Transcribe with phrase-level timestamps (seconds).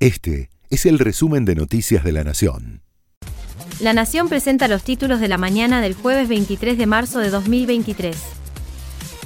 [0.00, 2.80] Este es el resumen de Noticias de la Nación.
[3.80, 8.16] La Nación presenta los títulos de la mañana del jueves 23 de marzo de 2023.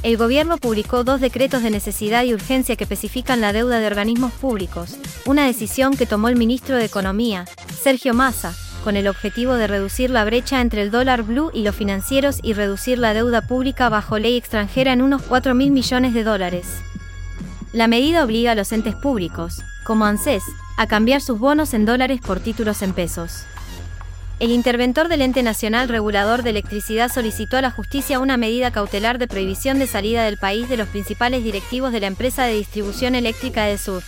[0.02, 4.32] El gobierno publicó dos decretos de necesidad y urgencia que especifican la deuda de organismos
[4.32, 7.44] públicos, una decisión que tomó el ministro de Economía,
[7.80, 8.52] Sergio Massa,
[8.82, 12.52] con el objetivo de reducir la brecha entre el dólar blue y los financieros y
[12.52, 16.66] reducir la deuda pública bajo ley extranjera en unos 4 mil millones de dólares.
[17.74, 20.44] La medida obliga a los entes públicos, como ANSES,
[20.76, 23.46] a cambiar sus bonos en dólares por títulos en pesos.
[24.38, 29.18] El interventor del Ente Nacional Regulador de Electricidad solicitó a la justicia una medida cautelar
[29.18, 33.16] de prohibición de salida del país de los principales directivos de la empresa de distribución
[33.16, 34.04] eléctrica de Sur.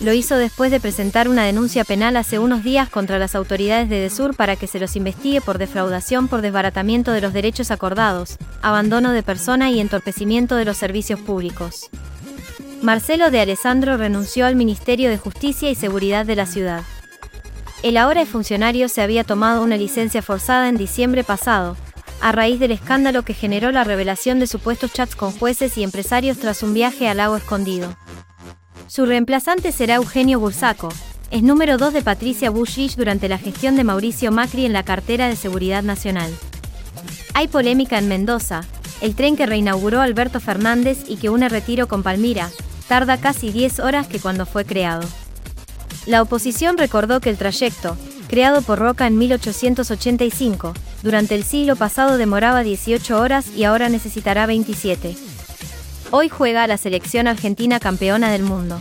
[0.00, 4.00] Lo hizo después de presentar una denuncia penal hace unos días contra las autoridades de
[4.00, 9.12] Desur para que se los investigue por defraudación por desbaratamiento de los derechos acordados, abandono
[9.12, 11.90] de persona y entorpecimiento de los servicios públicos.
[12.82, 16.82] Marcelo de Alessandro renunció al Ministerio de Justicia y Seguridad de la ciudad.
[17.84, 21.76] El ahora funcionario se había tomado una licencia forzada en diciembre pasado,
[22.20, 26.38] a raíz del escándalo que generó la revelación de supuestos chats con jueces y empresarios
[26.38, 27.96] tras un viaje al lago escondido.
[28.88, 30.88] Su reemplazante será Eugenio Bursaco,
[31.30, 35.28] es número 2 de Patricia Bullrich durante la gestión de Mauricio Macri en la cartera
[35.28, 36.32] de Seguridad Nacional.
[37.34, 38.62] Hay polémica en Mendoza,
[39.00, 42.50] el tren que reinauguró Alberto Fernández y que une Retiro con Palmira,
[42.92, 45.08] tarda casi 10 horas que cuando fue creado.
[46.04, 47.96] La oposición recordó que el trayecto,
[48.28, 54.44] creado por Roca en 1885, durante el siglo pasado demoraba 18 horas y ahora necesitará
[54.44, 55.16] 27.
[56.10, 58.78] Hoy juega la selección argentina campeona del mundo.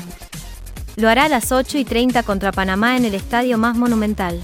[0.97, 4.41] Lo hará a las 8 y 30 contra Panamá en el estadio más monumental.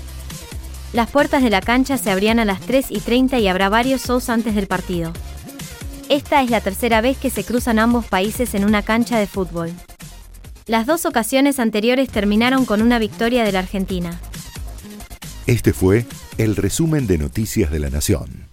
[0.93, 4.05] Las puertas de la cancha se abrían a las 3 y 30 y habrá varios
[4.05, 5.11] shows antes del partido.
[6.09, 9.71] Esta es la tercera vez que se cruzan ambos países en una cancha de fútbol.
[10.65, 14.17] Las dos ocasiones anteriores terminaron con una victoria de la Argentina.
[15.47, 16.05] Este fue
[16.37, 18.47] el resumen de Noticias de la Nación.